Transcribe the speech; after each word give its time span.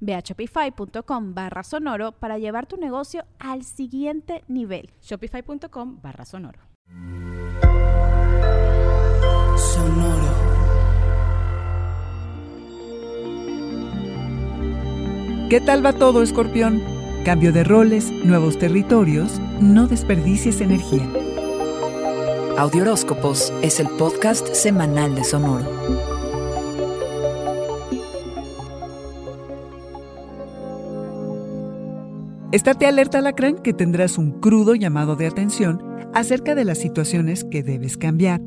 Ve 0.00 0.14
a 0.14 0.20
shopify.com 0.20 1.34
barra 1.34 1.62
sonoro 1.62 2.12
para 2.12 2.38
llevar 2.38 2.66
tu 2.66 2.76
negocio 2.76 3.24
al 3.38 3.64
siguiente 3.64 4.44
nivel. 4.48 4.90
Shopify.com 5.02 6.00
barra 6.02 6.24
sonoro. 6.24 6.60
Sonoro. 9.56 10.28
¿Qué 15.50 15.62
tal 15.62 15.84
va 15.84 15.94
todo, 15.94 16.22
escorpión? 16.22 16.82
Cambio 17.24 17.52
de 17.52 17.64
roles, 17.64 18.10
nuevos 18.10 18.58
territorios, 18.58 19.40
no 19.60 19.86
desperdicies 19.86 20.60
energía. 20.60 21.08
Audioróscopos 22.58 23.52
es 23.62 23.80
el 23.80 23.88
podcast 23.88 24.52
semanal 24.52 25.14
de 25.14 25.24
Sonoro. 25.24 26.17
Estate 32.50 32.86
alerta, 32.86 33.18
Alacrán, 33.18 33.56
que 33.58 33.74
tendrás 33.74 34.16
un 34.16 34.40
crudo 34.40 34.74
llamado 34.74 35.16
de 35.16 35.26
atención 35.26 35.82
acerca 36.14 36.54
de 36.54 36.64
las 36.64 36.78
situaciones 36.78 37.44
que 37.44 37.62
debes 37.62 37.98
cambiar. 37.98 38.40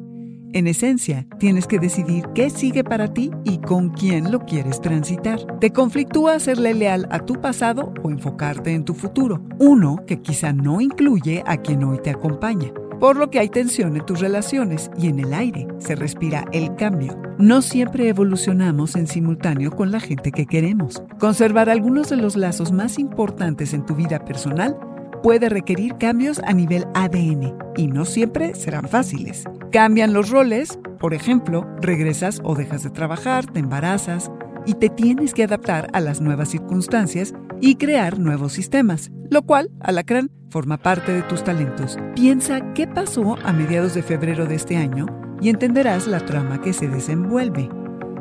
En 0.54 0.66
esencia, 0.66 1.28
tienes 1.38 1.68
que 1.68 1.78
decidir 1.78 2.26
qué 2.34 2.50
sigue 2.50 2.84
para 2.84 3.14
ti 3.14 3.30
y 3.44 3.60
con 3.60 3.92
quién 3.92 4.32
lo 4.32 4.40
quieres 4.40 4.82
transitar. 4.82 5.40
Te 5.60 5.72
conflictúa 5.72 6.40
serle 6.40 6.74
leal 6.74 7.08
a 7.12 7.20
tu 7.20 7.40
pasado 7.40 7.94
o 8.02 8.10
enfocarte 8.10 8.74
en 8.74 8.86
tu 8.86 8.96
futuro, 8.96 9.44
uno 9.60 10.04
que 10.08 10.20
quizá 10.20 10.52
no 10.52 10.82
incluye 10.82 11.44
a 11.46 11.58
quien 11.58 11.84
hoy 11.84 12.00
te 12.02 12.10
acompaña 12.10 12.74
por 13.02 13.18
lo 13.18 13.32
que 13.32 13.40
hay 13.40 13.50
tensión 13.50 13.98
en 13.98 14.06
tus 14.06 14.20
relaciones 14.20 14.92
y 14.96 15.08
en 15.08 15.20
el 15.20 15.34
aire 15.34 15.68
se 15.80 15.96
respira 15.96 16.46
el 16.54 16.76
cambio. 16.76 17.20
No 17.40 17.64
siempre 17.64 18.08
evolucionamos 18.08 18.96
en 18.96 19.08
simultáneo 19.08 19.72
con 19.72 19.92
la 19.92 20.00
gente 20.00 20.32
que 20.32 20.46
queremos. 20.46 21.02
Conservar 21.20 21.72
algunos 21.72 22.12
de 22.12 22.18
los 22.18 22.36
lazos 22.36 22.72
más 22.72 23.00
importantes 23.00 23.74
en 23.74 23.88
tu 23.88 23.96
vida 23.96 24.24
personal 24.24 24.78
puede 25.24 25.50
requerir 25.50 25.98
cambios 25.98 26.40
a 26.46 26.54
nivel 26.54 26.86
ADN 26.94 27.58
y 27.76 27.88
no 27.88 28.06
siempre 28.06 28.54
serán 28.54 28.88
fáciles. 28.88 29.46
Cambian 29.72 30.14
los 30.14 30.30
roles, 30.30 30.78
por 31.00 31.16
ejemplo, 31.16 31.66
regresas 31.82 32.40
o 32.44 32.54
dejas 32.54 32.84
de 32.84 32.92
trabajar, 32.92 33.48
te 33.48 33.62
embarazas, 33.62 34.32
y 34.66 34.76
te 34.76 34.90
tienes 34.90 35.34
que 35.34 35.44
adaptar 35.44 35.88
a 35.94 36.00
las 36.00 36.22
nuevas 36.22 36.50
circunstancias 36.50 37.34
y 37.60 37.76
crear 37.76 38.20
nuevos 38.20 38.54
sistemas, 38.54 39.12
lo 39.30 39.44
cual, 39.44 39.70
alacrán, 39.80 40.32
forma 40.50 40.78
parte 40.78 41.12
de 41.12 41.22
tus 41.24 41.44
talentos. 41.44 41.98
Piensa 42.16 42.74
qué 42.74 42.88
pasó 42.88 43.38
a 43.44 43.54
mediados 43.54 43.94
de 43.94 44.04
febrero 44.04 44.46
de 44.46 44.56
este 44.56 44.78
año 44.78 45.06
y 45.42 45.50
entenderás 45.50 46.08
la 46.08 46.20
trama 46.20 46.62
que 46.62 46.74
se 46.74 46.88
desenvuelve. 46.88 47.70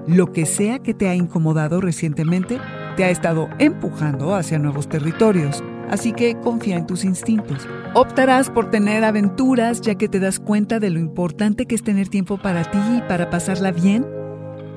Lo 0.07 0.33
que 0.33 0.47
sea 0.47 0.79
que 0.79 0.95
te 0.95 1.09
ha 1.09 1.15
incomodado 1.15 1.81
recientemente 1.81 2.59
te 2.97 3.05
ha 3.05 3.11
estado 3.11 3.49
empujando 3.59 4.35
hacia 4.35 4.59
nuevos 4.59 4.89
territorios, 4.89 5.63
así 5.89 6.13
que 6.13 6.39
confía 6.41 6.77
en 6.77 6.87
tus 6.87 7.05
instintos. 7.05 7.67
Optarás 7.95 8.51
por 8.51 8.71
tener 8.71 9.05
aventuras 9.05 9.81
ya 9.81 9.97
que 9.97 10.09
te 10.09 10.21
das 10.21 10.39
cuenta 10.39 10.79
de 10.79 10.91
lo 10.91 10.99
importante 10.99 11.67
que 11.67 11.75
es 11.75 11.83
tener 11.83 12.09
tiempo 12.09 12.39
para 12.39 12.65
ti 12.71 12.79
y 12.97 13.03
para 13.03 13.31
pasarla 13.31 13.73
bien 13.73 14.07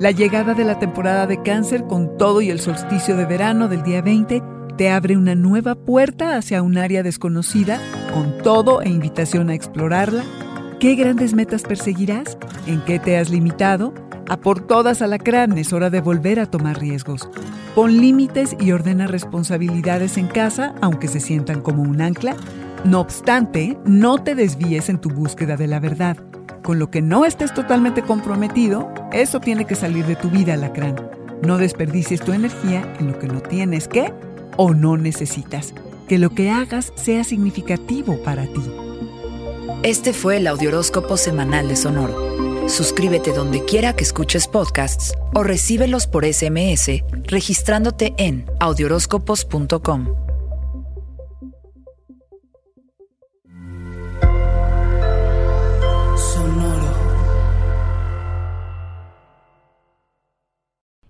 la 0.04 0.10
llegada 0.10 0.52
de 0.52 0.66
la 0.66 0.78
temporada 0.78 1.26
de 1.26 1.40
cáncer 1.40 1.84
con 1.84 2.18
todo 2.18 2.42
y 2.42 2.50
el 2.50 2.60
solsticio 2.60 3.16
de 3.16 3.24
verano 3.24 3.68
del 3.68 3.82
día 3.82 4.02
20 4.02 4.42
te 4.76 4.90
abre 4.90 5.16
una 5.16 5.34
nueva 5.34 5.76
puerta 5.76 6.36
hacia 6.36 6.60
un 6.60 6.76
área 6.76 7.02
desconocida 7.02 7.80
con 8.12 8.36
todo 8.42 8.82
e 8.82 8.90
invitación 8.90 9.48
a 9.48 9.54
explorarla. 9.54 10.22
¿Qué 10.78 10.94
grandes 10.94 11.32
metas 11.32 11.62
perseguirás? 11.62 12.36
¿En 12.66 12.84
qué 12.84 12.98
te 12.98 13.16
has 13.16 13.30
limitado? 13.30 13.94
A 14.28 14.36
por 14.36 14.66
todas 14.66 15.00
alacrán, 15.00 15.56
es 15.56 15.72
hora 15.72 15.88
de 15.88 16.02
volver 16.02 16.38
a 16.38 16.50
tomar 16.50 16.78
riesgos. 16.78 17.26
Pon 17.74 17.96
límites 17.96 18.54
y 18.60 18.72
ordena 18.72 19.06
responsabilidades 19.06 20.18
en 20.18 20.26
casa, 20.26 20.74
aunque 20.82 21.08
se 21.08 21.20
sientan 21.20 21.62
como 21.62 21.80
un 21.80 22.02
ancla. 22.02 22.36
No 22.84 23.00
obstante, 23.00 23.78
no 23.86 24.22
te 24.22 24.34
desvíes 24.34 24.90
en 24.90 24.98
tu 24.98 25.08
búsqueda 25.08 25.56
de 25.56 25.66
la 25.66 25.80
verdad 25.80 26.18
con 26.64 26.78
lo 26.78 26.90
que 26.90 27.02
no 27.02 27.26
estés 27.26 27.52
totalmente 27.52 28.02
comprometido, 28.02 28.90
eso 29.12 29.38
tiene 29.38 29.66
que 29.66 29.74
salir 29.74 30.06
de 30.06 30.16
tu 30.16 30.30
vida, 30.30 30.56
lacrán. 30.56 30.96
No 31.42 31.58
desperdicies 31.58 32.22
tu 32.22 32.32
energía 32.32 32.90
en 32.98 33.12
lo 33.12 33.18
que 33.18 33.28
no 33.28 33.42
tienes 33.42 33.86
que 33.86 34.14
o 34.56 34.72
no 34.72 34.96
necesitas. 34.96 35.74
Que 36.08 36.18
lo 36.18 36.30
que 36.30 36.50
hagas 36.50 36.90
sea 36.96 37.22
significativo 37.22 38.16
para 38.22 38.44
ti. 38.44 38.62
Este 39.82 40.14
fue 40.14 40.38
el 40.38 40.46
Audioróscopo 40.46 41.18
Semanal 41.18 41.68
de 41.68 41.76
Sonoro. 41.76 42.68
Suscríbete 42.68 43.34
donde 43.34 43.62
quiera 43.66 43.94
que 43.94 44.04
escuches 44.04 44.48
podcasts 44.48 45.12
o 45.34 45.42
recíbelos 45.42 46.06
por 46.06 46.24
SMS 46.24 47.04
registrándote 47.26 48.14
en 48.16 48.46
audioróscopos.com. 48.58 50.23